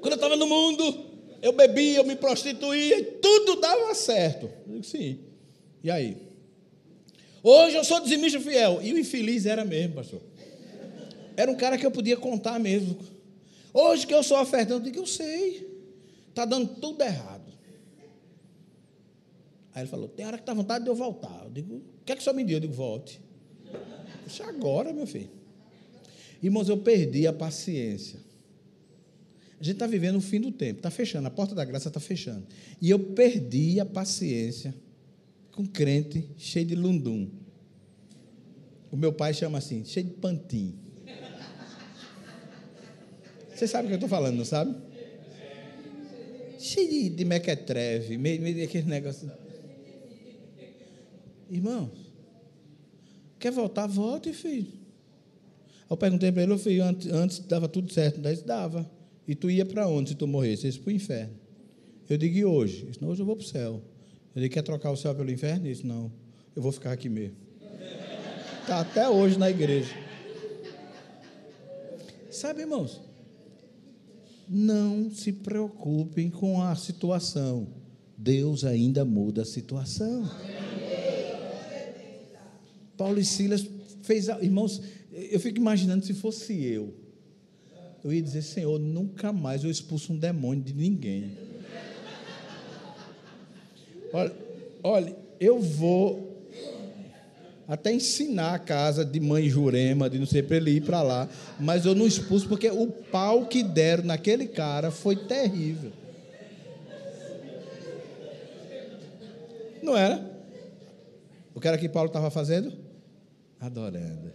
[0.00, 1.06] quando eu estava no mundo,
[1.40, 4.50] eu bebia, eu me prostituía, tudo dava certo.
[4.66, 5.20] Eu digo, sim.
[5.84, 6.16] E aí?
[7.48, 8.82] Hoje eu sou dizimista fiel.
[8.82, 10.20] E o infeliz era mesmo, pastor.
[11.36, 12.98] Era um cara que eu podia contar mesmo.
[13.72, 15.64] Hoje que eu sou ofertante, eu digo, eu sei.
[16.28, 17.52] Está dando tudo errado.
[19.72, 21.42] Aí ele falou, tem hora que está vontade de eu voltar.
[21.44, 22.56] Eu digo, o que é que senhor me deu?
[22.56, 23.20] Eu digo, volte.
[24.26, 25.30] Isso agora, meu filho.
[26.42, 28.18] Irmãos, eu perdi a paciência.
[29.60, 32.00] A gente está vivendo o fim do tempo, está fechando, a porta da graça está
[32.00, 32.44] fechando.
[32.82, 34.74] E eu perdi a paciência
[35.56, 37.28] com crente cheio de lundum.
[38.92, 40.78] O meu pai chama assim, cheio de pantinho.
[43.52, 44.76] Você sabe o que eu estou falando, não sabe?
[46.58, 49.32] Cheio de, de mequetreve, meio, meio daquele negócio.
[51.50, 51.90] Irmão,
[53.38, 53.86] quer voltar?
[53.86, 54.72] Volte, filho.
[55.88, 58.88] Eu perguntei para ele, filho, antes, antes dava tudo certo, daí dava.
[59.26, 60.66] E tu ia para onde se tu morresse?
[60.66, 61.34] Ele para o inferno.
[62.10, 62.82] Eu digo, e hoje?
[62.82, 63.82] Ele disse, hoje eu vou para o céu.
[64.36, 65.64] Ele quer trocar o céu pelo inferno?
[65.64, 66.12] Disse, não,
[66.54, 67.36] eu vou ficar aqui mesmo.
[68.60, 69.94] Está até hoje na igreja.
[72.30, 73.00] Sabe, irmãos?
[74.46, 77.66] Não se preocupem com a situação.
[78.18, 80.30] Deus ainda muda a situação.
[82.94, 83.66] Paulo e Silas
[84.02, 86.94] fez, irmãos, eu fico imaginando se fosse eu.
[88.04, 91.45] Eu ia dizer, Senhor, nunca mais eu expulso um demônio de ninguém.
[94.12, 94.32] Olha,
[94.82, 96.36] olha eu vou
[97.68, 101.28] até ensinar a casa de mãe Jurema, de não sei para ele ir para lá,
[101.58, 105.90] mas eu não expulso porque o pau que deram naquele cara foi terrível.
[109.82, 110.24] Não era?
[111.54, 112.72] O que era que Paulo estava fazendo?
[113.60, 114.32] Adorando.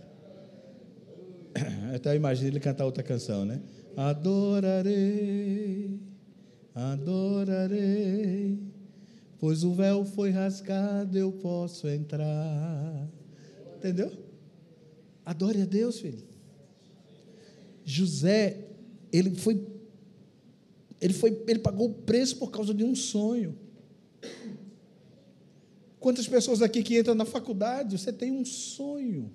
[1.96, 3.62] Até eu imagino ele cantar outra canção, né?
[3.96, 6.00] Adorarei,
[6.74, 8.58] adorarei,
[9.42, 13.10] pois o véu foi rasgado, eu posso entrar.
[13.76, 14.12] Entendeu?
[15.26, 16.24] Adore a Deus, filho.
[17.84, 18.68] José,
[19.12, 19.68] ele foi
[21.02, 23.58] ele foi ele pagou o preço por causa de um sonho.
[26.00, 29.32] Quantas pessoas aqui que entram na faculdade, você tem um sonho.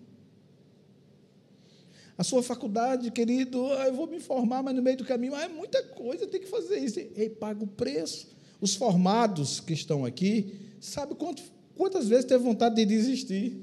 [2.16, 5.42] A sua faculdade, querido, ah, eu vou me formar, mas no meio do caminho, ah,
[5.42, 7.00] é muita coisa, tem que fazer isso.
[7.00, 8.35] E paga o preço.
[8.60, 11.42] Os formados que estão aqui, sabe quanto,
[11.76, 13.60] quantas vezes teve vontade de desistir?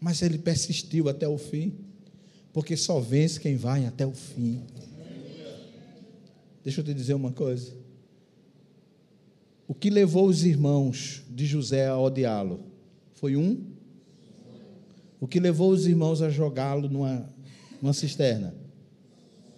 [0.00, 1.74] Mas ele persistiu até o fim,
[2.52, 4.62] porque só vence quem vai até o fim.
[6.62, 7.74] Deixa eu te dizer uma coisa.
[9.66, 12.60] O que levou os irmãos de José a odiá-lo
[13.14, 13.64] foi um.
[15.20, 17.28] O que levou os irmãos a jogá-lo numa,
[17.80, 18.54] numa cisterna?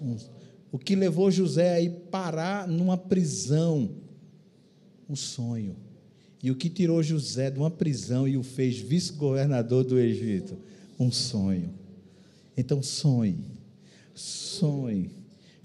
[0.00, 0.35] Um.
[0.70, 3.90] O que levou José a ir parar numa prisão?
[5.08, 5.76] Um sonho.
[6.42, 10.56] E o que tirou José de uma prisão e o fez vice-governador do Egito?
[10.98, 11.70] Um sonho.
[12.56, 13.44] Então sonhe,
[14.14, 15.10] sonhe,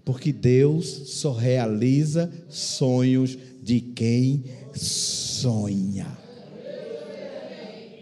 [0.03, 4.43] porque Deus só realiza sonhos de quem
[4.73, 6.07] sonha.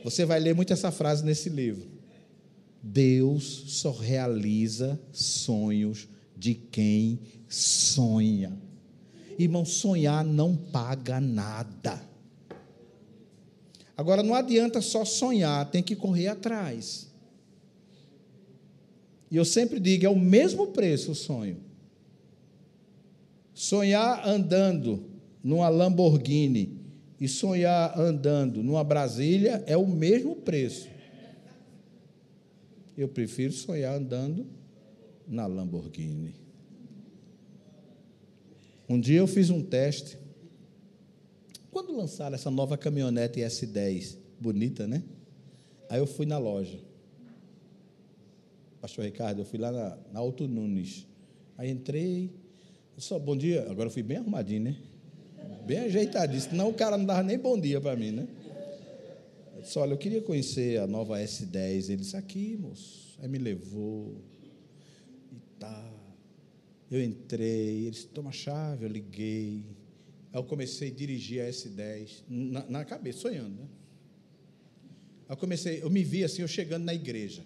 [0.04, 1.86] Você vai ler muito essa frase nesse livro.
[2.82, 6.08] Deus só realiza sonhos
[6.40, 7.20] de quem
[7.50, 8.58] sonha.
[9.38, 12.02] Irmão, sonhar não paga nada.
[13.98, 17.10] Agora não adianta só sonhar, tem que correr atrás.
[19.30, 21.58] E eu sempre digo, é o mesmo preço o sonho.
[23.54, 25.04] Sonhar andando
[25.44, 26.80] numa Lamborghini
[27.20, 30.88] e sonhar andando numa Brasília é o mesmo preço.
[32.98, 34.59] Eu prefiro sonhar andando
[35.30, 36.36] na Lamborghini.
[38.90, 40.18] Um dia eu fiz um teste
[41.70, 45.04] quando lançaram essa nova caminhonete S10, bonita, né?
[45.88, 46.80] Aí eu fui na loja.
[48.82, 51.06] pastor Ricardo, eu fui lá na, na Alto Nunes.
[51.56, 52.32] Aí entrei,
[52.98, 54.78] só bom dia, agora eu fui bem arrumadinho, né?
[55.66, 58.28] Bem ajeitadinho, senão o cara não dava nem bom dia para mim, né?
[59.56, 61.90] Eu disse, olha, eu queria conhecer a nova S10.
[61.90, 63.18] Ele disse, aqui, moço.
[63.22, 64.24] Aí me levou
[65.60, 65.94] tá.
[66.90, 69.64] Eu entrei, ele disse, toma chave, eu liguei.
[70.34, 73.68] Aí eu comecei a dirigir a S10 na, na cabeça, sonhando, né?
[75.30, 77.46] Eu comecei, eu me vi assim, eu chegando na igreja.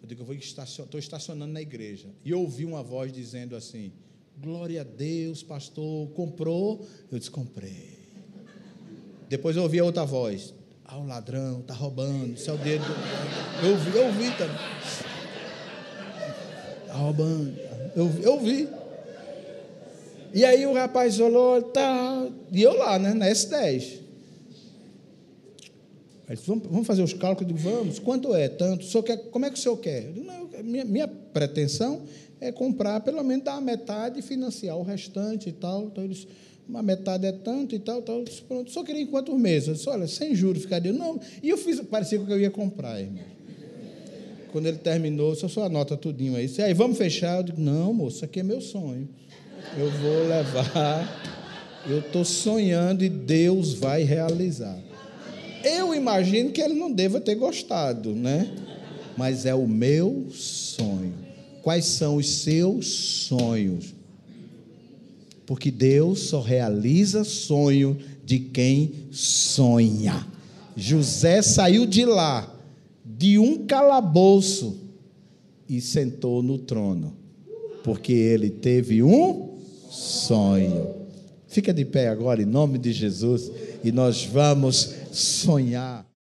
[0.00, 2.08] Eu digo, eu vou estacion, estou estacionando na igreja.
[2.24, 3.92] E eu ouvi uma voz dizendo assim:
[4.38, 6.86] Glória a Deus, pastor, comprou?
[7.10, 7.98] Eu disse, comprei.
[9.28, 10.54] Depois eu ouvi a outra voz.
[10.84, 12.84] Ah, o ladrão está roubando, isso é o dedo.
[13.62, 15.09] Eu ouvi, eu ouvi também.
[17.00, 17.54] Roubando.
[17.96, 18.68] Eu, eu ouvi.
[20.32, 22.28] E aí o rapaz falou, tá.
[22.52, 24.00] E eu lá, né, na S10.
[26.28, 27.50] Aí disse, vamos, fazer os cálculos?
[27.50, 27.98] Eu digo, vamos.
[27.98, 28.48] Quanto é?
[28.48, 28.86] Tanto?
[28.96, 30.06] O quer, como é que o senhor quer?
[30.06, 32.02] Eu digo, não, minha, minha pretensão
[32.40, 35.86] é comprar, pelo menos a metade e financiar o restante e tal.
[35.86, 36.28] Então, eles,
[36.68, 38.22] uma metade é tanto e tal, tal.
[38.22, 39.68] Disse, pronto, só queria em quantos meses?
[39.68, 40.92] Eu disse, olha, sem juros ficaria.
[40.92, 43.39] Não, e eu fiz, parecia que eu ia comprar, irmão.
[44.52, 46.50] Quando ele terminou, só só anota tudinho aí.
[46.58, 47.38] Aí, vamos fechar?
[47.38, 49.08] Eu digo, não, moço, aqui é meu sonho.
[49.76, 51.20] Eu vou levar.
[51.88, 54.78] Eu estou sonhando e Deus vai realizar.
[55.64, 58.50] Eu imagino que ele não deva ter gostado, né?
[59.16, 61.14] Mas é o meu sonho.
[61.62, 63.94] Quais são os seus sonhos?
[65.46, 70.26] Porque Deus só realiza sonho de quem sonha.
[70.76, 72.48] José saiu de lá,
[73.20, 74.80] de um calabouço,
[75.68, 77.14] e sentou no trono,
[77.84, 79.58] porque ele teve um
[79.90, 80.88] sonho.
[81.46, 83.52] Fica de pé agora, em nome de Jesus,
[83.84, 86.09] e nós vamos sonhar.